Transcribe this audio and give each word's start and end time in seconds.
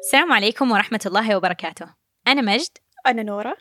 السلام 0.00 0.32
عليكم 0.32 0.72
ورحمة 0.72 1.00
الله 1.06 1.36
وبركاته. 1.36 1.86
أنا 2.28 2.42
مجد. 2.42 2.68
أنا 3.06 3.22
نورة. 3.22 3.56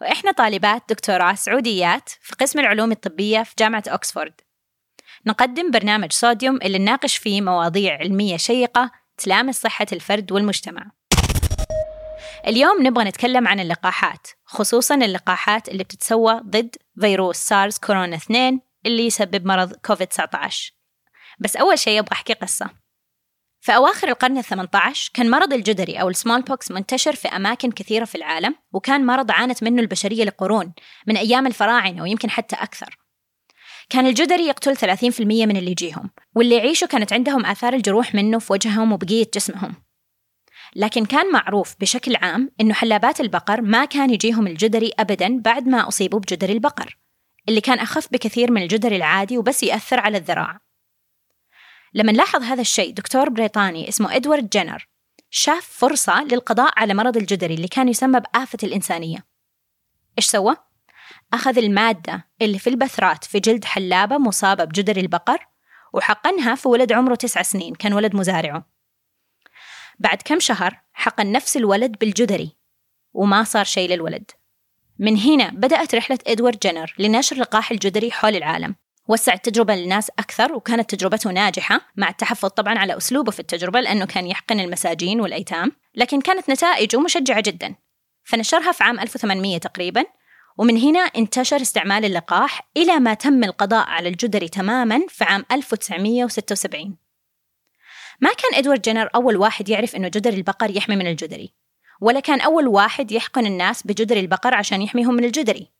وإحنا 0.00 0.32
طالبات 0.32 0.82
دكتوراه 0.88 1.34
سعوديات 1.34 2.08
في 2.08 2.36
قسم 2.40 2.60
العلوم 2.60 2.92
الطبية 2.92 3.42
في 3.42 3.54
جامعة 3.58 3.82
أكسفورد. 3.88 4.40
نقدم 5.26 5.70
برنامج 5.70 6.12
صوديوم 6.12 6.56
اللي 6.62 6.78
نناقش 6.78 7.16
فيه 7.16 7.40
مواضيع 7.40 7.98
علمية 7.98 8.36
شيقة 8.36 8.90
تلامس 9.16 9.60
صحة 9.60 9.86
الفرد 9.92 10.32
والمجتمع. 10.32 10.90
اليوم 12.46 12.86
نبغى 12.86 13.04
نتكلم 13.04 13.48
عن 13.48 13.60
اللقاحات 13.60 14.26
خصوصا 14.44 14.94
اللقاحات 14.94 15.68
اللي 15.68 15.84
بتتسوى 15.84 16.40
ضد 16.44 16.76
فيروس 17.00 17.36
سارس 17.36 17.78
كورونا 17.78 18.16
2 18.16 18.60
اللي 18.86 19.06
يسبب 19.06 19.46
مرض 19.46 19.72
كوفيد 19.72 20.06
19 20.06 20.72
بس 21.38 21.56
أول 21.56 21.78
شيء 21.78 21.98
أبغى 21.98 22.12
أحكي 22.12 22.32
قصة. 22.32 22.79
في 23.60 23.76
أواخر 23.76 24.08
القرن 24.08 24.38
الثمانية 24.38 24.70
عشر 24.74 25.10
كان 25.14 25.30
مرض 25.30 25.52
الجدري 25.52 26.00
أو 26.00 26.08
ال 26.08 26.42
smallpox 26.42 26.70
منتشر 26.70 27.14
في 27.14 27.28
أماكن 27.28 27.70
كثيرة 27.70 28.04
في 28.04 28.14
العالم 28.14 28.54
وكان 28.72 29.06
مرض 29.06 29.30
عانت 29.30 29.62
منه 29.62 29.82
البشرية 29.82 30.24
لقرون 30.24 30.72
من 31.06 31.16
أيام 31.16 31.46
الفراعنة 31.46 32.02
ويمكن 32.02 32.30
حتى 32.30 32.56
أكثر. 32.56 32.98
كان 33.90 34.06
الجدري 34.06 34.46
يقتل 34.46 34.76
30% 34.76 35.20
من 35.20 35.56
اللي 35.56 35.70
يجيهم 35.70 36.10
واللي 36.34 36.56
يعيشوا 36.56 36.88
كانت 36.88 37.12
عندهم 37.12 37.46
آثار 37.46 37.74
الجروح 37.74 38.14
منه 38.14 38.38
في 38.38 38.52
وجههم 38.52 38.92
وبقية 38.92 39.26
جسمهم. 39.34 39.74
لكن 40.76 41.04
كان 41.04 41.32
معروف 41.32 41.74
بشكل 41.80 42.16
عام 42.16 42.50
إنه 42.60 42.74
حلابات 42.74 43.20
البقر 43.20 43.60
ما 43.60 43.84
كان 43.84 44.10
يجيهم 44.10 44.46
الجدري 44.46 44.92
أبدا 44.98 45.40
بعد 45.40 45.68
ما 45.68 45.88
أصيبوا 45.88 46.20
بجدري 46.20 46.52
البقر 46.52 46.98
اللي 47.48 47.60
كان 47.60 47.78
أخف 47.78 48.12
بكثير 48.12 48.50
من 48.50 48.62
الجدري 48.62 48.96
العادي 48.96 49.38
وبس 49.38 49.62
يأثر 49.62 50.00
على 50.00 50.18
الذراع. 50.18 50.69
لما 51.94 52.12
لاحظ 52.12 52.42
هذا 52.42 52.60
الشيء 52.60 52.94
دكتور 52.94 53.28
بريطاني 53.28 53.88
اسمه 53.88 54.16
إدوارد 54.16 54.48
جينر 54.48 54.88
شاف 55.30 55.68
فرصة 55.68 56.24
للقضاء 56.24 56.72
على 56.76 56.94
مرض 56.94 57.16
الجدري 57.16 57.54
اللي 57.54 57.68
كان 57.68 57.88
يسمى 57.88 58.20
بآفة 58.20 58.58
الإنسانية. 58.62 59.26
إيش 60.18 60.26
سوى؟ 60.26 60.56
أخذ 61.32 61.58
المادة 61.58 62.28
اللي 62.42 62.58
في 62.58 62.70
البثرات 62.70 63.24
في 63.24 63.40
جلد 63.40 63.64
حلابة 63.64 64.18
مصابة 64.18 64.64
بجدري 64.64 65.00
البقر 65.00 65.46
وحقنها 65.92 66.54
في 66.54 66.68
ولد 66.68 66.92
عمره 66.92 67.14
تسع 67.14 67.42
سنين 67.42 67.74
كان 67.74 67.92
ولد 67.92 68.14
مزارعه. 68.16 68.66
بعد 69.98 70.22
كم 70.24 70.40
شهر 70.40 70.80
حقن 70.92 71.32
نفس 71.32 71.56
الولد 71.56 71.98
بالجدري 71.98 72.56
وما 73.12 73.44
صار 73.44 73.64
شيء 73.64 73.90
للولد. 73.90 74.30
من 74.98 75.16
هنا 75.16 75.50
بدأت 75.50 75.94
رحلة 75.94 76.18
إدوارد 76.26 76.58
جينر 76.58 76.94
لنشر 76.98 77.36
لقاح 77.36 77.70
الجدري 77.70 78.10
حول 78.10 78.36
العالم. 78.36 78.74
وسع 79.10 79.32
التجربة 79.32 79.74
للناس 79.74 80.10
أكثر 80.18 80.52
وكانت 80.52 80.94
تجربته 80.94 81.30
ناجحة 81.30 81.80
مع 81.96 82.08
التحفظ 82.08 82.48
طبعا 82.48 82.78
على 82.78 82.96
أسلوبه 82.96 83.30
في 83.30 83.40
التجربة 83.40 83.80
لأنه 83.80 84.06
كان 84.06 84.26
يحقن 84.26 84.60
المساجين 84.60 85.20
والأيتام 85.20 85.72
لكن 85.94 86.20
كانت 86.20 86.50
نتائجه 86.50 87.00
مشجعة 87.00 87.40
جدا. 87.40 87.74
فنشرها 88.24 88.72
في 88.72 88.84
عام 88.84 89.00
1800 89.00 89.58
تقريبا 89.58 90.04
ومن 90.58 90.76
هنا 90.76 91.00
انتشر 91.00 91.56
استعمال 91.56 92.04
اللقاح 92.04 92.68
إلى 92.76 93.00
ما 93.00 93.14
تم 93.14 93.44
القضاء 93.44 93.88
على 93.88 94.08
الجدري 94.08 94.48
تماما 94.48 95.00
في 95.08 95.24
عام 95.24 95.44
1976 95.52 96.96
ما 98.20 98.30
كان 98.30 98.58
إدوارد 98.58 98.82
جينر 98.82 99.08
أول 99.14 99.36
واحد 99.36 99.68
يعرف 99.68 99.96
أنه 99.96 100.08
جدري 100.08 100.36
البقر 100.36 100.76
يحمي 100.76 100.96
من 100.96 101.06
الجدري 101.06 101.54
ولا 102.00 102.20
كان 102.20 102.40
أول 102.40 102.68
واحد 102.68 103.12
يحقن 103.12 103.46
الناس 103.46 103.86
بجدري 103.86 104.20
البقر 104.20 104.54
عشان 104.54 104.82
يحميهم 104.82 105.14
من 105.14 105.24
الجدري. 105.24 105.79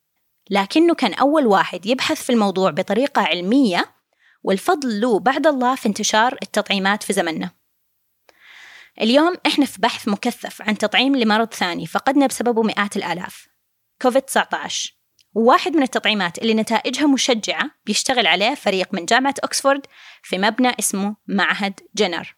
لكنه 0.50 0.94
كان 0.94 1.14
أول 1.14 1.46
واحد 1.46 1.86
يبحث 1.86 2.22
في 2.22 2.30
الموضوع 2.30 2.70
بطريقة 2.70 3.22
علمية 3.22 3.84
والفضل 4.42 5.00
له 5.00 5.18
بعد 5.18 5.46
الله 5.46 5.74
في 5.74 5.86
انتشار 5.86 6.38
التطعيمات 6.42 7.02
في 7.02 7.12
زمننا. 7.12 7.50
اليوم 9.00 9.34
إحنا 9.46 9.66
في 9.66 9.80
بحث 9.80 10.08
مكثف 10.08 10.62
عن 10.62 10.78
تطعيم 10.78 11.16
لمرض 11.16 11.54
ثاني 11.54 11.86
فقدنا 11.86 12.26
بسببه 12.26 12.62
مئات 12.62 12.96
الآلاف. 12.96 13.48
كوفيد 14.02 14.22
19 14.22 14.94
وواحد 15.34 15.76
من 15.76 15.82
التطعيمات 15.82 16.38
اللي 16.38 16.54
نتائجها 16.54 17.06
مشجعة 17.06 17.70
بيشتغل 17.86 18.26
عليه 18.26 18.54
فريق 18.54 18.94
من 18.94 19.04
جامعة 19.04 19.34
أكسفورد 19.44 19.86
في 20.22 20.38
مبنى 20.38 20.72
اسمه 20.78 21.16
معهد 21.26 21.80
جنر. 21.94 22.36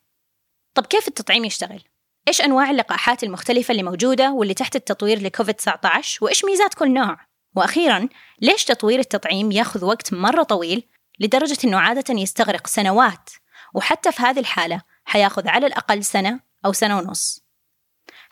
طب 0.75 0.87
كيف 0.87 1.09
التطعيم 1.09 1.45
يشتغل؟ 1.45 1.83
إيش 2.29 2.41
أنواع 2.41 2.71
اللقاحات 2.71 3.25
المختلفة 3.25 3.73
اللي 3.73 3.83
موجودة 3.83 4.33
واللي 4.33 4.55
تحت 4.55 4.77
التطوير 4.77 5.23
لكوفيد 5.23 5.55
19 5.55 6.25
وإيش 6.25 6.45
ميزات 6.45 6.75
كل 6.75 6.95
نوع؟ 6.95 7.32
وأخيرا 7.57 8.09
ليش 8.41 8.65
تطوير 8.65 8.99
التطعيم 8.99 9.53
يأخذ 9.53 9.85
وقت 9.85 10.15
مرة 10.15 10.43
طويل 10.43 10.89
لدرجة 11.21 11.59
أنه 11.65 11.79
عادة 11.79 12.15
يستغرق 12.15 12.67
سنوات؟ 12.67 13.31
وحتى 13.75 14.13
في 14.13 14.23
هذه 14.23 14.39
الحالة 14.39 14.83
حيأخذ 15.05 15.49
على 15.49 15.67
الأقل 15.67 16.05
سنة 16.05 16.41
أو 16.67 16.73
سنة 16.73 16.99
ونص. 16.99 17.45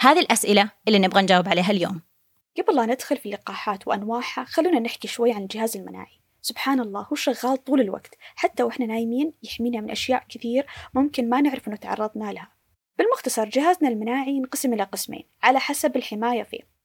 هذه 0.01 0.19
الأسئلة 0.19 0.71
اللي 0.89 0.99
نبغى 0.99 1.23
نجاوب 1.23 1.49
عليها 1.49 1.71
اليوم. 1.71 2.03
قبل 2.59 2.77
لا 2.77 2.87
ندخل 2.87 3.17
في 3.17 3.27
اللقاحات 3.27 3.89
وأنواعها 3.89 4.45
خلونا 4.45 4.81
نحكي 4.81 5.09
شوي 5.09 5.33
عن 5.33 5.43
الجهاز 5.43 5.77
المناعي. 5.77 6.21
سبحان 6.43 6.81
الله 6.81 7.01
هو 7.01 7.17
شغال 7.17 7.65
طول 7.65 7.81
الوقت. 7.81 8.15
حتى 8.37 8.63
وإحنا 8.63 8.87
نايمين 8.87 9.33
يحمينا 9.43 9.81
من 9.81 9.91
أشياء 9.91 10.25
كثير 10.29 10.67
ممكن 10.95 11.29
ما 11.29 11.41
نعرف 11.41 11.69
أنه 11.69 11.77
تعرضنا 11.77 12.33
لها. 12.33 12.53
بالمختصر 12.99 13.49
جهازنا 13.49 13.89
المناعي 13.89 14.31
ينقسم 14.31 14.73
إلى 14.73 14.83
قسمين 14.83 15.25
على 15.43 15.61
حسب 15.61 15.97
الحماية 15.97 16.43
فيه. 16.43 16.80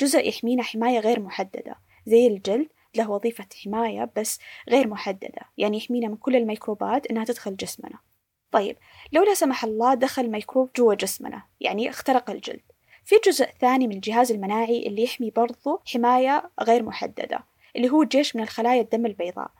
جزء 0.00 0.28
يحمينا 0.28 0.62
حماية 0.62 0.98
غير 0.98 1.20
محددة 1.20 1.76
زي 2.06 2.26
الجلد 2.26 2.68
له 2.94 3.10
وظيفة 3.10 3.46
حماية 3.64 4.10
بس 4.16 4.38
غير 4.68 4.88
محددة 4.88 5.42
يعني 5.58 5.76
يحمينا 5.76 6.08
من 6.08 6.16
كل 6.16 6.36
الميكروبات 6.36 7.06
إنها 7.06 7.24
تدخل 7.24 7.56
جسمنا. 7.56 7.98
طيب 8.52 8.76
لو 9.12 9.22
لا 9.22 9.34
سمح 9.34 9.64
الله 9.64 9.94
دخل 9.94 10.30
ميكروب 10.30 10.70
جوا 10.76 10.94
جسمنا 10.94 11.42
يعني 11.60 11.90
اخترق 11.90 12.30
الجلد. 12.30 12.62
في 13.04 13.14
جزء 13.26 13.46
ثاني 13.60 13.86
من 13.86 13.94
الجهاز 13.94 14.32
المناعي 14.32 14.86
اللي 14.86 15.02
يحمي 15.02 15.30
برضو 15.30 15.80
حماية 15.86 16.50
غير 16.62 16.82
محددة 16.82 17.44
اللي 17.76 17.90
هو 17.90 18.04
جيش 18.04 18.36
من 18.36 18.42
الخلايا 18.42 18.80
الدم 18.80 19.06
البيضاء. 19.06 19.50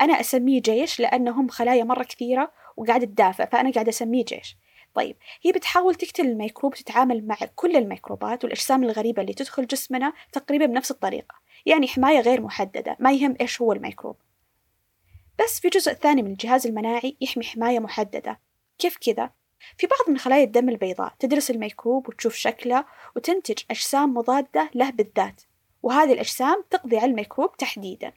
أنا 0.00 0.20
أسميه 0.20 0.62
جيش 0.62 1.00
لأنهم 1.00 1.48
خلايا 1.48 1.84
مرة 1.84 2.02
كثيرة 2.02 2.52
وقاعدة 2.76 3.06
تدافع 3.06 3.44
فأنا 3.44 3.70
قاعدة 3.70 3.88
أسميه 3.88 4.24
جيش. 4.24 4.56
طيب 4.94 5.16
هي 5.42 5.52
بتحاول 5.52 5.94
تقتل 5.94 6.26
الميكروب 6.26 6.74
تتعامل 6.74 7.26
مع 7.26 7.36
كل 7.56 7.76
الميكروبات 7.76 8.44
والأجسام 8.44 8.84
الغريبة 8.84 9.22
اللي 9.22 9.34
تدخل 9.34 9.66
جسمنا 9.66 10.12
تقريبا 10.32 10.66
بنفس 10.66 10.90
الطريقة 10.90 11.34
يعني 11.66 11.88
حماية 11.88 12.20
غير 12.20 12.40
محددة 12.40 12.96
ما 13.00 13.12
يهم 13.12 13.36
إيش 13.40 13.62
هو 13.62 13.72
الميكروب. 13.72 14.16
بس 15.38 15.60
في 15.60 15.68
جزء 15.68 15.92
ثاني 15.92 16.22
من 16.22 16.30
الجهاز 16.30 16.66
المناعي 16.66 17.16
يحمي 17.20 17.44
حماية 17.44 17.78
محددة. 17.78 18.40
كيف 18.78 18.96
كذا؟ 18.96 19.30
في 19.78 19.86
بعض 19.86 20.10
من 20.10 20.18
خلايا 20.18 20.44
الدم 20.44 20.68
البيضاء 20.68 21.14
تدرس 21.18 21.50
الميكروب 21.50 22.08
وتشوف 22.08 22.34
شكله 22.34 22.84
وتنتج 23.16 23.58
أجسام 23.70 24.14
مضادة 24.14 24.70
له 24.74 24.90
بالذات 24.90 25.42
وهذه 25.82 26.12
الأجسام 26.12 26.64
تقضي 26.70 26.98
على 26.98 27.10
الميكروب 27.10 27.56
تحديدا. 27.56 28.12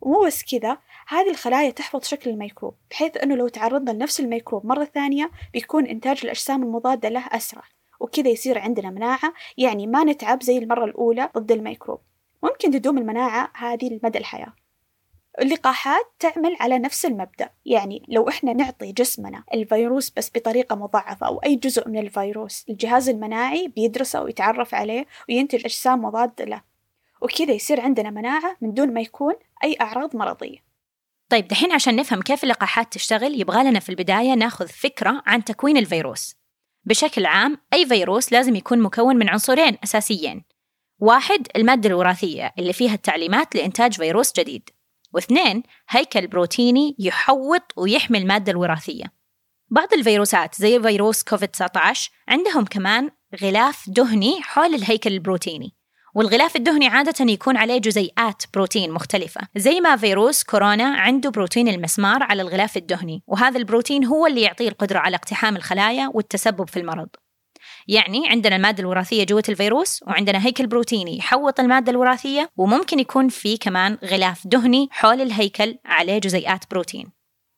ومو 0.00 0.26
بس 0.26 0.44
كذا 0.44 0.78
هذه 1.10 1.30
الخلايا 1.30 1.70
تحفظ 1.70 2.04
شكل 2.04 2.30
الميكروب 2.30 2.74
بحيث 2.90 3.16
أنه 3.16 3.34
لو 3.34 3.48
تعرضنا 3.48 3.90
لنفس 3.90 4.20
الميكروب 4.20 4.66
مرة 4.66 4.84
ثانية 4.84 5.30
بيكون 5.52 5.86
إنتاج 5.86 6.20
الأجسام 6.24 6.62
المضادة 6.62 7.08
له 7.08 7.24
أسرع 7.32 7.62
وكذا 8.00 8.28
يصير 8.28 8.58
عندنا 8.58 8.90
مناعة 8.90 9.32
يعني 9.58 9.86
ما 9.86 10.04
نتعب 10.04 10.42
زي 10.42 10.58
المرة 10.58 10.84
الأولى 10.84 11.30
ضد 11.38 11.52
الميكروب. 11.52 12.00
ممكن 12.42 12.70
تدوم 12.70 12.98
المناعة 12.98 13.50
هذه 13.54 13.98
لمدى 14.02 14.18
الحياة. 14.18 14.52
اللقاحات 15.40 16.04
تعمل 16.18 16.56
على 16.60 16.78
نفس 16.78 17.06
المبدأ 17.06 17.50
يعني 17.66 18.02
لو 18.08 18.28
إحنا 18.28 18.52
نعطي 18.52 18.92
جسمنا 18.92 19.44
الفيروس 19.54 20.10
بس 20.10 20.30
بطريقة 20.34 20.76
مضعفة 20.76 21.26
أو 21.26 21.38
أي 21.38 21.56
جزء 21.56 21.88
من 21.88 21.98
الفيروس 21.98 22.64
الجهاز 22.70 23.08
المناعي 23.08 23.68
بيدرسه 23.68 24.22
ويتعرف 24.22 24.74
عليه 24.74 25.06
وينتج 25.28 25.64
أجسام 25.64 26.04
مضادة 26.04 26.44
له 26.44 26.62
وكذا 27.22 27.52
يصير 27.52 27.80
عندنا 27.80 28.10
مناعة 28.10 28.56
من 28.60 28.74
دون 28.74 28.94
ما 28.94 29.00
يكون 29.00 29.34
أي 29.64 29.76
أعراض 29.80 30.16
مرضية. 30.16 30.67
طيب 31.28 31.48
دحين 31.48 31.72
عشان 31.72 31.96
نفهم 31.96 32.22
كيف 32.22 32.44
اللقاحات 32.44 32.92
تشتغل 32.92 33.40
يبغى 33.40 33.64
لنا 33.64 33.80
في 33.80 33.88
البداية 33.88 34.34
ناخذ 34.34 34.68
فكرة 34.68 35.22
عن 35.26 35.44
تكوين 35.44 35.76
الفيروس. 35.76 36.34
بشكل 36.84 37.26
عام 37.26 37.58
أي 37.74 37.86
فيروس 37.86 38.32
لازم 38.32 38.56
يكون 38.56 38.80
مكون 38.80 39.16
من 39.16 39.28
عنصرين 39.28 39.76
أساسيين. 39.84 40.44
واحد 40.98 41.46
المادة 41.56 41.88
الوراثية 41.88 42.54
اللي 42.58 42.72
فيها 42.72 42.94
التعليمات 42.94 43.54
لإنتاج 43.54 43.92
فيروس 43.92 44.32
جديد. 44.32 44.70
واثنين 45.12 45.62
هيكل 45.88 46.26
بروتيني 46.26 46.96
يحوط 46.98 47.72
ويحمي 47.76 48.18
المادة 48.18 48.52
الوراثية. 48.52 49.04
بعض 49.70 49.94
الفيروسات 49.94 50.54
زي 50.54 50.82
فيروس 50.82 51.22
كوفيد 51.22 51.48
19 51.48 52.10
عندهم 52.28 52.64
كمان 52.64 53.10
غلاف 53.42 53.90
دهني 53.90 54.42
حول 54.42 54.74
الهيكل 54.74 55.12
البروتيني. 55.12 55.77
والغلاف 56.18 56.56
الدهني 56.56 56.88
عادة 56.88 57.32
يكون 57.32 57.56
عليه 57.56 57.78
جزيئات 57.78 58.42
بروتين 58.54 58.92
مختلفة 58.92 59.40
زي 59.56 59.80
ما 59.80 59.96
فيروس 59.96 60.42
كورونا 60.42 60.84
عنده 60.84 61.30
بروتين 61.30 61.68
المسمار 61.68 62.22
على 62.22 62.42
الغلاف 62.42 62.76
الدهني 62.76 63.22
وهذا 63.26 63.58
البروتين 63.58 64.04
هو 64.04 64.26
اللي 64.26 64.42
يعطيه 64.42 64.68
القدرة 64.68 64.98
على 64.98 65.16
اقتحام 65.16 65.56
الخلايا 65.56 66.10
والتسبب 66.14 66.68
في 66.68 66.78
المرض. 66.78 67.08
يعني 67.88 68.28
عندنا 68.28 68.56
المادة 68.56 68.80
الوراثية 68.80 69.24
جوة 69.24 69.42
الفيروس 69.48 70.02
وعندنا 70.02 70.46
هيكل 70.46 70.66
بروتيني 70.66 71.18
يحوط 71.18 71.60
المادة 71.60 71.92
الوراثية 71.92 72.50
وممكن 72.56 72.98
يكون 72.98 73.28
في 73.28 73.56
كمان 73.56 73.98
غلاف 74.04 74.46
دهني 74.46 74.88
حول 74.90 75.20
الهيكل 75.20 75.78
عليه 75.84 76.18
جزيئات 76.18 76.64
بروتين. 76.70 77.10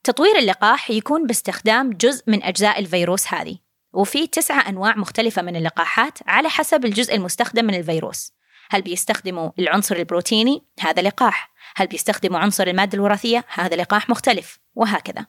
تطوير 0.04 0.38
اللقاح 0.38 0.90
يكون 0.90 1.26
باستخدام 1.26 1.90
جزء 1.90 2.24
من 2.26 2.42
أجزاء 2.42 2.78
الفيروس 2.78 3.34
هذه 3.34 3.56
وفي 3.94 4.26
تسعة 4.26 4.68
أنواع 4.68 4.96
مختلفة 4.96 5.42
من 5.42 5.56
اللقاحات 5.56 6.18
على 6.26 6.48
حسب 6.48 6.84
الجزء 6.84 7.14
المستخدم 7.14 7.64
من 7.64 7.74
الفيروس. 7.74 8.39
هل 8.70 8.82
بيستخدموا 8.82 9.50
العنصر 9.58 9.96
البروتيني؟ 9.96 10.64
هذا 10.80 11.02
لقاح. 11.02 11.52
هل 11.76 11.86
بيستخدموا 11.86 12.38
عنصر 12.38 12.66
المادة 12.66 12.94
الوراثية؟ 12.94 13.44
هذا 13.48 13.76
لقاح 13.76 14.10
مختلف. 14.10 14.58
وهكذا. 14.74 15.26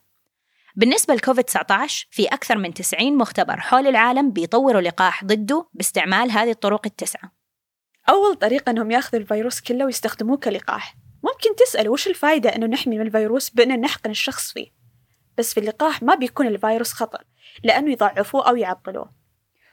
بالنسبة 0.75 1.13
لكوفيد 1.13 1.43
19 1.43 2.07
في 2.11 2.25
أكثر 2.25 2.57
من 2.57 2.73
90 2.73 3.17
مختبر 3.17 3.59
حول 3.59 3.87
العالم 3.87 4.31
بيطوروا 4.31 4.81
لقاح 4.81 5.23
ضده 5.23 5.67
باستعمال 5.73 6.31
هذه 6.31 6.51
الطرق 6.51 6.81
التسعة. 6.85 7.31
أول 8.09 8.35
طريقة 8.35 8.69
أنهم 8.69 8.91
يأخذوا 8.91 9.21
الفيروس 9.21 9.61
كله 9.61 9.85
ويستخدموه 9.85 10.37
كلقاح. 10.37 10.95
ممكن 11.23 11.55
تسأل 11.55 11.89
وش 11.89 12.07
الفائدة 12.07 12.55
أنه 12.55 12.65
نحمي 12.65 12.97
من 12.97 13.05
الفيروس 13.05 13.49
بأن 13.49 13.81
نحقن 13.81 14.09
الشخص 14.09 14.51
فيه؟ 14.51 14.67
بس 15.37 15.53
في 15.53 15.59
اللقاح 15.59 16.03
ما 16.03 16.15
بيكون 16.15 16.47
الفيروس 16.47 16.93
خطر 16.93 17.23
لأنه 17.63 17.91
يضعفوه 17.91 18.49
أو 18.49 18.55
يعطلوه. 18.55 19.11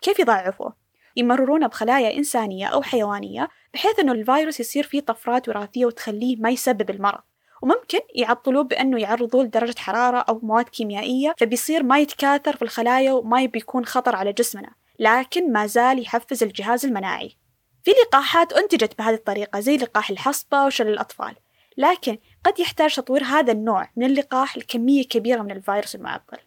كيف 0.02 0.18
يضعفوه؟ 0.18 0.87
يمررونه 1.18 1.66
بخلايا 1.66 2.16
إنسانية 2.16 2.66
أو 2.66 2.82
حيوانية 2.82 3.48
بحيث 3.74 3.98
أنه 3.98 4.12
الفيروس 4.12 4.60
يصير 4.60 4.84
فيه 4.84 5.00
طفرات 5.00 5.48
وراثية 5.48 5.86
وتخليه 5.86 6.36
ما 6.36 6.50
يسبب 6.50 6.90
المرض. 6.90 7.20
وممكن 7.62 7.98
يعطلوه 8.14 8.62
بأنه 8.62 9.00
يعرضوه 9.00 9.44
لدرجة 9.44 9.78
حرارة 9.78 10.18
أو 10.18 10.40
مواد 10.42 10.68
كيميائية 10.68 11.34
فبيصير 11.38 11.82
ما 11.82 11.98
يتكاثر 11.98 12.56
في 12.56 12.62
الخلايا 12.62 13.12
وما 13.12 13.44
بيكون 13.44 13.84
خطر 13.84 14.16
على 14.16 14.32
جسمنا 14.32 14.70
لكن 14.98 15.52
ما 15.52 15.66
زال 15.66 16.02
يحفز 16.02 16.42
الجهاز 16.42 16.86
المناعي. 16.86 17.36
في 17.84 17.90
لقاحات 17.90 18.52
أنتجت 18.52 18.98
بهذه 18.98 19.14
الطريقة 19.14 19.60
زي 19.60 19.76
لقاح 19.76 20.10
الحصبة 20.10 20.66
وشلل 20.66 20.88
الأطفال. 20.88 21.34
لكن 21.76 22.18
قد 22.44 22.60
يحتاج 22.60 22.94
تطوير 22.94 23.24
هذا 23.24 23.52
النوع 23.52 23.90
من 23.96 24.06
اللقاح 24.06 24.56
لكمية 24.56 25.04
كبيرة 25.04 25.42
من 25.42 25.50
الفيروس 25.50 25.94
المعطل. 25.94 26.38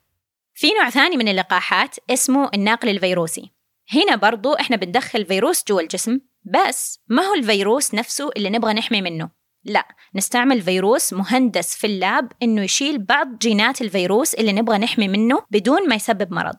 في 0.53 0.73
نوع 0.73 0.89
ثاني 0.89 1.17
من 1.17 1.27
اللقاحات 1.27 1.95
اسمه 2.09 2.49
الناقل 2.53 2.89
الفيروسي. 2.89 3.51
هنا 3.93 4.15
برضو 4.15 4.53
إحنا 4.53 4.75
بندخل 4.75 5.25
فيروس 5.25 5.63
جوا 5.67 5.81
الجسم 5.81 6.19
بس 6.43 6.99
ما 7.07 7.23
هو 7.23 7.33
الفيروس 7.33 7.93
نفسه 7.93 8.29
اللي 8.37 8.49
نبغى 8.49 8.73
نحمي 8.73 9.01
منه؟ 9.01 9.29
لا 9.63 9.87
نستعمل 10.15 10.61
فيروس 10.61 11.13
مهندس 11.13 11.75
في 11.75 11.87
اللاب 11.87 12.31
إنه 12.43 12.63
يشيل 12.63 12.99
بعض 12.99 13.37
جينات 13.37 13.81
الفيروس 13.81 14.33
اللي 14.33 14.53
نبغى 14.53 14.77
نحمي 14.77 15.07
منه 15.07 15.41
بدون 15.51 15.89
ما 15.89 15.95
يسبب 15.95 16.33
مرض. 16.33 16.55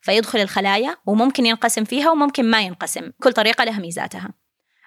فيدخل 0.00 0.40
الخلايا 0.40 0.96
وممكن 1.06 1.46
ينقسم 1.46 1.84
فيها 1.84 2.10
وممكن 2.10 2.50
ما 2.50 2.60
ينقسم 2.60 3.10
كل 3.22 3.32
طريقة 3.32 3.64
لها 3.64 3.80
ميزاتها. 3.80 4.34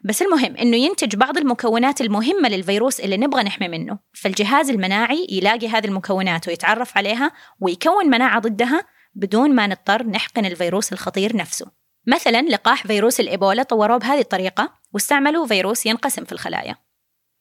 بس 0.05 0.21
المهم 0.21 0.57
إنه 0.57 0.77
ينتج 0.77 1.15
بعض 1.15 1.37
المكونات 1.37 2.01
المهمة 2.01 2.49
للفيروس 2.49 2.99
اللي 2.99 3.17
نبغى 3.17 3.43
نحمي 3.43 3.67
منه. 3.67 3.99
فالجهاز 4.13 4.69
المناعي 4.69 5.27
يلاقي 5.29 5.67
هذه 5.67 5.85
المكونات 5.85 6.47
ويتعرف 6.47 6.97
عليها 6.97 7.31
ويكون 7.59 8.09
مناعة 8.09 8.39
ضدها 8.39 8.85
بدون 9.15 9.55
ما 9.55 9.67
نضطر 9.67 10.07
نحقن 10.07 10.45
الفيروس 10.45 10.93
الخطير 10.93 11.35
نفسه. 11.35 11.84
مثلا 12.07 12.41
لقاح 12.41 12.87
فيروس 12.87 13.19
الإيبولا 13.19 13.63
طوروه 13.63 13.97
بهذه 13.97 14.19
الطريقة 14.19 14.73
واستعملوا 14.93 15.47
فيروس 15.47 15.85
ينقسم 15.85 16.25
في 16.25 16.31
الخلايا. 16.31 16.75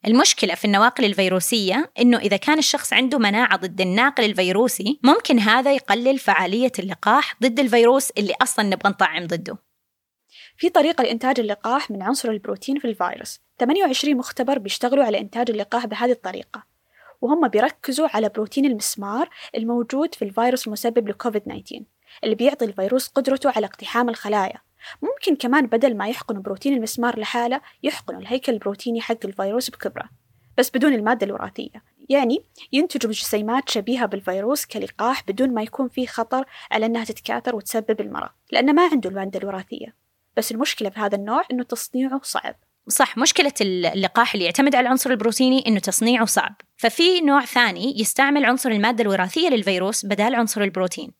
المشكلة 0.07 0.55
في 0.55 0.65
النواقل 0.65 1.05
الفيروسية 1.05 1.91
إنه 2.01 2.19
إذا 2.19 2.37
كان 2.37 2.59
الشخص 2.59 2.93
عنده 2.93 3.19
مناعة 3.19 3.57
ضد 3.57 3.81
الناقل 3.81 4.25
الفيروسي 4.25 5.01
ممكن 5.03 5.39
هذا 5.39 5.73
يقلل 5.73 6.19
فعالية 6.19 6.73
اللقاح 6.79 7.37
ضد 7.43 7.61
الفيروس 7.61 8.11
اللي 8.11 8.35
أصلا 8.43 8.65
نبغى 8.65 8.91
نطعم 8.91 9.27
ضده. 9.27 9.57
في 10.57 10.71
طريقة 10.71 11.03
لإنتاج 11.03 11.41
اللقاح 11.41 11.91
من 11.91 12.03
عنصر 12.03 12.31
البروتين 12.31 12.79
في 12.79 12.85
الفيروس. 12.85 13.41
28 13.61 14.17
مختبر 14.17 14.59
بيشتغلوا 14.59 15.05
على 15.05 15.19
إنتاج 15.19 15.51
اللقاح 15.51 15.87
بهذه 15.87 16.13
الطريقة 16.13 16.75
وهم 17.21 17.49
بيركزوا 17.49 18.09
على 18.15 18.29
بروتين 18.29 18.65
المسمار 18.65 19.29
الموجود 19.57 20.15
في 20.15 20.25
الفيروس 20.25 20.67
المسبب 20.67 21.09
لكوفيد 21.09 21.43
19 21.43 21.85
اللي 22.25 22.35
بيعطي 22.35 22.65
الفيروس 22.65 23.09
قدرته 23.09 23.53
على 23.57 23.67
اقتحام 23.67 24.09
الخلايا. 24.09 24.59
ممكن 25.03 25.37
كمان 25.37 25.67
بدل 25.67 25.97
ما 25.97 26.09
يحقنوا 26.09 26.43
بروتين 26.43 26.75
المسمار 26.75 27.19
لحالة 27.19 27.61
يحقنوا 27.83 28.21
الهيكل 28.21 28.53
البروتيني 28.53 29.01
حق 29.01 29.17
الفيروس 29.25 29.71
بكبره 29.71 30.09
بس 30.59 30.71
بدون 30.71 30.95
المادة 30.95 31.27
الوراثية. 31.27 31.95
يعني 32.09 32.45
ينتجوا 32.73 33.13
جسيمات 33.13 33.69
شبيهة 33.69 34.07
بالفيروس 34.07 34.67
كلقاح 34.67 35.25
بدون 35.29 35.55
ما 35.55 35.63
يكون 35.63 35.89
فيه 35.89 36.07
خطر 36.07 36.45
على 36.71 36.87
أنها 36.87 37.05
تتكاثر 37.05 37.57
وتسبب 37.57 38.01
المرض 38.01 38.31
لأنه 38.53 38.73
ما 38.73 38.89
عنده 38.93 39.11
المادة 39.11 39.39
الوراثية. 39.39 39.95
بس 40.37 40.53
المشكلة 40.53 40.91
في 40.91 41.01
هذا 41.01 41.17
النوع 41.17 41.43
أنه 41.51 41.63
تصنيعه 41.63 42.21
صعب. 42.23 42.55
صح 42.89 43.19
مشكلة 43.19 43.53
اللقاح 43.61 44.35
اللي 44.35 44.45
يعتمد 44.45 44.75
على 44.75 44.87
العنصر 44.87 45.11
البروتيني 45.11 45.65
إنه 45.67 45.79
تصنيعه 45.79 46.25
صعب. 46.25 46.55
ففي 46.77 47.21
نوع 47.21 47.45
ثاني 47.45 48.01
يستعمل 48.01 48.45
عنصر 48.45 48.71
المادة 48.71 49.03
الوراثية 49.03 49.49
للفيروس 49.49 50.07
بدال 50.07 50.35
عنصر 50.35 50.63
البروتين. 50.63 51.13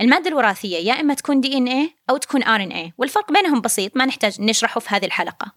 المادة 0.00 0.28
الوراثية 0.28 0.76
يا 0.76 1.00
إما 1.00 1.14
تكون 1.14 1.40
DNA 1.40 1.90
أو 2.10 2.16
تكون 2.16 2.42
RNA 2.42 2.94
والفرق 2.98 3.32
بينهم 3.32 3.60
بسيط 3.60 3.96
ما 3.96 4.06
نحتاج 4.06 4.40
نشرحه 4.40 4.80
في 4.80 4.88
هذه 4.94 5.04
الحلقة. 5.04 5.52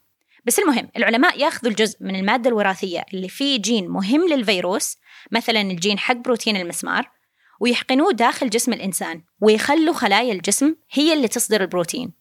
بس 0.45 0.59
المهم 0.59 0.89
العلماء 0.97 1.39
ياخذوا 1.39 1.71
الجزء 1.71 1.97
من 2.01 2.15
المادة 2.15 2.49
الوراثية 2.49 3.05
اللي 3.13 3.29
فيه 3.29 3.61
جين 3.61 3.87
مهم 3.87 4.27
للفيروس 4.27 4.97
مثلا 5.31 5.61
الجين 5.61 5.99
حق 5.99 6.15
بروتين 6.15 6.57
المسمار 6.57 7.11
ويحقنوه 7.59 8.11
داخل 8.11 8.49
جسم 8.49 8.73
الإنسان 8.73 9.21
ويخلوا 9.41 9.93
خلايا 9.93 10.33
الجسم 10.33 10.75
هي 10.91 11.13
اللي 11.13 11.27
تصدر 11.27 11.61
البروتين 11.61 12.11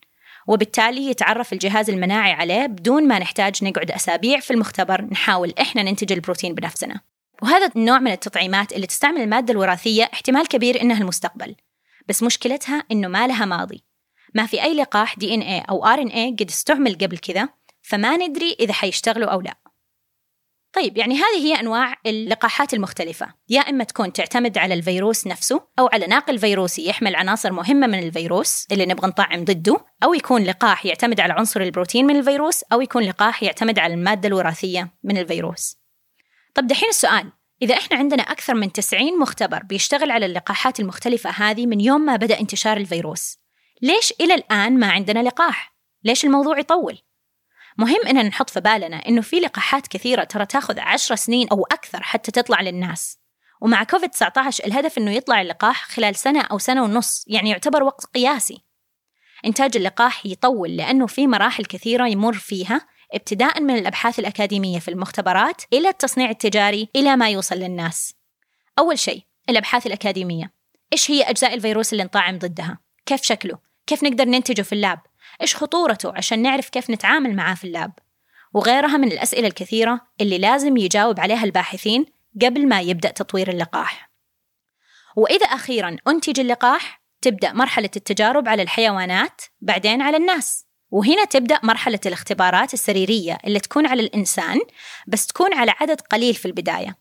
وبالتالي 0.46 1.06
يتعرف 1.06 1.52
الجهاز 1.52 1.90
المناعي 1.90 2.32
عليه 2.32 2.66
بدون 2.66 3.08
ما 3.08 3.18
نحتاج 3.18 3.64
نقعد 3.64 3.90
أسابيع 3.90 4.40
في 4.40 4.50
المختبر 4.50 5.02
نحاول 5.02 5.54
إحنا 5.60 5.82
ننتج 5.82 6.12
البروتين 6.12 6.54
بنفسنا. 6.54 7.00
وهذا 7.42 7.70
النوع 7.76 7.98
من 7.98 8.12
التطعيمات 8.12 8.72
اللي 8.72 8.86
تستعمل 8.86 9.20
المادة 9.20 9.52
الوراثية 9.52 10.04
احتمال 10.04 10.48
كبير 10.48 10.82
إنها 10.82 11.00
المستقبل. 11.00 11.54
بس 12.08 12.22
مشكلتها 12.22 12.84
إنه 12.90 13.08
ما 13.08 13.26
لها 13.26 13.44
ماضي. 13.44 13.84
ما 14.34 14.46
في 14.46 14.62
أي 14.62 14.74
لقاح 14.74 15.18
DNA 15.18 15.60
أو 15.70 15.86
RNA 15.86 16.36
قد 16.36 16.48
استعمل 16.48 16.94
قبل 16.94 17.18
كذا 17.18 17.48
فما 17.82 18.16
ندري 18.16 18.56
إذا 18.60 18.72
حيشتغلوا 18.72 19.30
أو 19.30 19.40
لا. 19.40 19.56
طيب 20.72 20.98
يعني 20.98 21.14
هذه 21.14 21.38
هي 21.38 21.60
أنواع 21.60 21.94
اللقاحات 22.06 22.74
المختلفة. 22.74 23.34
يا 23.48 23.60
إما 23.60 23.84
تكون 23.84 24.12
تعتمد 24.12 24.58
على 24.58 24.74
الفيروس 24.74 25.26
نفسه 25.26 25.62
أو 25.78 25.88
على 25.92 26.06
ناقل 26.06 26.38
فيروسي 26.38 26.88
يحمل 26.88 27.16
عناصر 27.16 27.52
مهمة 27.52 27.86
من 27.86 27.98
الفيروس 27.98 28.66
اللي 28.72 28.86
نبغى 28.86 29.08
نطعم 29.08 29.44
ضده 29.44 29.86
أو 30.04 30.14
يكون 30.14 30.44
لقاح 30.44 30.86
يعتمد 30.86 31.20
على 31.20 31.32
عنصر 31.32 31.60
البروتين 31.60 32.06
من 32.06 32.16
الفيروس 32.16 32.62
أو 32.62 32.80
يكون 32.80 33.02
لقاح 33.02 33.42
يعتمد 33.42 33.78
على 33.78 33.94
المادة 33.94 34.28
الوراثية 34.28 34.94
من 35.04 35.18
الفيروس. 35.18 35.76
طب 36.54 36.66
دحين 36.66 36.88
السؤال 36.88 37.32
إذا 37.62 37.74
إحنا 37.74 37.96
عندنا 37.96 38.22
أكثر 38.22 38.54
من 38.54 38.72
90 38.72 39.18
مختبر 39.18 39.62
بيشتغل 39.62 40.10
على 40.10 40.26
اللقاحات 40.26 40.80
المختلفة 40.80 41.30
هذه 41.30 41.66
من 41.66 41.80
يوم 41.80 42.00
ما 42.00 42.16
بدأ 42.16 42.40
انتشار 42.40 42.76
الفيروس 42.76 43.38
ليش 43.82 44.12
إلى 44.20 44.34
الآن 44.34 44.78
ما 44.78 44.86
عندنا 44.90 45.22
لقاح؟ 45.22 45.74
ليش 46.04 46.24
الموضوع 46.24 46.58
يطول؟ 46.58 46.98
مهم 47.78 48.06
إننا 48.06 48.22
نحط 48.22 48.50
في 48.50 48.60
بالنا 48.60 48.96
إنه 49.08 49.20
في 49.20 49.40
لقاحات 49.40 49.86
كثيرة 49.86 50.24
ترى 50.24 50.46
تاخذ 50.46 50.80
عشر 50.80 51.14
سنين 51.14 51.48
أو 51.48 51.64
أكثر 51.64 52.02
حتى 52.02 52.30
تطلع 52.30 52.60
للناس 52.60 53.18
ومع 53.60 53.84
كوفيد 53.84 54.10
19 54.10 54.64
الهدف 54.66 54.98
إنه 54.98 55.10
يطلع 55.10 55.40
اللقاح 55.40 55.84
خلال 55.84 56.16
سنة 56.16 56.40
أو 56.40 56.58
سنة 56.58 56.82
ونص 56.82 57.24
يعني 57.26 57.50
يعتبر 57.50 57.82
وقت 57.82 58.04
قياسي 58.04 58.64
إنتاج 59.46 59.76
اللقاح 59.76 60.26
يطول 60.26 60.76
لأنه 60.76 61.06
في 61.06 61.26
مراحل 61.26 61.64
كثيرة 61.64 62.06
يمر 62.06 62.32
فيها 62.34 62.80
ابتداء 63.14 63.60
من 63.60 63.76
الأبحاث 63.76 64.18
الأكاديمية 64.18 64.78
في 64.78 64.88
المختبرات 64.88 65.62
إلى 65.72 65.88
التصنيع 65.88 66.30
التجاري 66.30 66.88
إلى 66.96 67.16
ما 67.16 67.30
يوصل 67.30 67.56
للناس 67.56 68.14
أول 68.78 68.98
شيء 68.98 69.22
الأبحاث 69.48 69.86
الأكاديمية 69.86 70.52
إيش 70.92 71.10
هي 71.10 71.22
أجزاء 71.22 71.54
الفيروس 71.54 71.92
اللي 71.92 72.04
نطعم 72.04 72.38
ضدها؟ 72.38 72.78
كيف 73.06 73.22
شكله؟ 73.22 73.58
كيف 73.86 74.04
نقدر 74.04 74.24
ننتجه 74.24 74.62
في 74.62 74.72
اللاب؟ 74.72 74.98
إيش 75.40 75.56
خطورته 75.56 76.12
عشان 76.16 76.42
نعرف 76.42 76.68
كيف 76.68 76.90
نتعامل 76.90 77.36
معاه 77.36 77.54
في 77.54 77.64
اللاب 77.64 77.92
وغيرها 78.54 78.96
من 78.96 79.12
الأسئلة 79.12 79.48
الكثيرة 79.48 80.00
اللي 80.20 80.38
لازم 80.38 80.76
يجاوب 80.76 81.20
عليها 81.20 81.44
الباحثين 81.44 82.06
قبل 82.42 82.68
ما 82.68 82.80
يبدأ 82.80 83.10
تطوير 83.10 83.50
اللقاح 83.50 84.10
وإذا 85.16 85.46
أخيرا 85.46 85.96
أنتج 86.08 86.40
اللقاح 86.40 87.02
تبدأ 87.22 87.52
مرحلة 87.52 87.90
التجارب 87.96 88.48
على 88.48 88.62
الحيوانات 88.62 89.42
بعدين 89.60 90.02
على 90.02 90.16
الناس 90.16 90.66
وهنا 90.90 91.24
تبدأ 91.24 91.60
مرحلة 91.62 92.00
الاختبارات 92.06 92.74
السريرية 92.74 93.38
اللي 93.46 93.60
تكون 93.60 93.86
على 93.86 94.02
الإنسان 94.02 94.60
بس 95.06 95.26
تكون 95.26 95.54
على 95.54 95.74
عدد 95.80 96.00
قليل 96.00 96.34
في 96.34 96.46
البداية. 96.46 96.96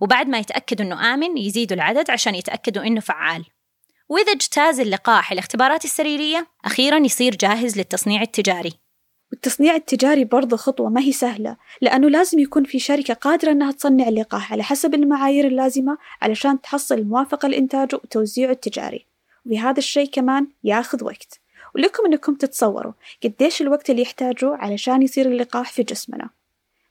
وبعد 0.00 0.28
ما 0.28 0.38
يتأكدوا 0.38 0.86
أنه 0.86 1.14
آمن 1.14 1.38
يزيدوا 1.38 1.76
العدد 1.76 2.10
عشان 2.10 2.34
يتأكدوا 2.34 2.82
أنه 2.82 3.00
فعال. 3.00 3.44
وإذا 4.08 4.32
اجتاز 4.32 4.80
اللقاح 4.80 5.32
الاختبارات 5.32 5.84
السريرية 5.84 6.46
أخيرا 6.64 6.98
يصير 6.98 7.36
جاهز 7.36 7.78
للتصنيع 7.78 8.22
التجاري. 8.22 8.72
والتصنيع 9.32 9.74
التجاري 9.74 10.24
برضه 10.24 10.56
خطوة 10.56 10.88
ما 10.88 11.00
هي 11.00 11.12
سهلة 11.12 11.56
لأنه 11.80 12.08
لازم 12.08 12.38
يكون 12.38 12.64
في 12.64 12.78
شركة 12.78 13.14
قادرة 13.14 13.50
أنها 13.50 13.72
تصنع 13.72 14.08
اللقاح 14.08 14.52
على 14.52 14.62
حسب 14.62 14.94
المعايير 14.94 15.46
اللازمة 15.46 15.98
علشان 16.22 16.60
تحصل 16.60 16.94
الموافقة 16.94 17.48
لإنتاجه 17.48 17.96
وتوزيعه 17.96 18.50
التجاري. 18.50 19.06
وهذا 19.46 19.78
الشيء 19.78 20.10
كمان 20.10 20.46
ياخذ 20.64 21.04
وقت. 21.04 21.43
ولكم 21.74 22.06
أنكم 22.06 22.34
تتصوروا 22.34 22.92
قديش 23.24 23.62
الوقت 23.62 23.90
اللي 23.90 24.02
يحتاجه 24.02 24.54
علشان 24.54 25.02
يصير 25.02 25.26
اللقاح 25.26 25.72
في 25.72 25.82
جسمنا 25.82 26.30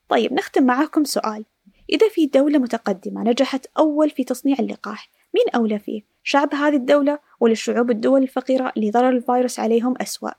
طيب 0.10 0.34
نختم 0.34 0.64
معاكم 0.64 1.04
سؤال 1.04 1.46
إذا 1.90 2.10
في 2.10 2.26
دولة 2.26 2.60
متقدمة 2.60 3.24
نجحت 3.24 3.66
أول 3.78 4.10
في 4.10 4.24
تصنيع 4.24 4.56
اللقاح 4.60 5.10
مين 5.34 5.46
أولى 5.56 5.80
فيه؟ 5.80 6.02
شعب 6.24 6.56
هذه 6.56 6.76
الدولة 6.76 7.20
ولا 7.40 7.54
شعوب 7.54 7.92
الدول 7.92 8.24
الفقيرة 8.24 8.74
اللي 8.78 8.92
ضرر 8.92 9.10
الفيروس 9.10 9.60
عليهم 9.60 9.96
أسوأ؟ 10.02 10.32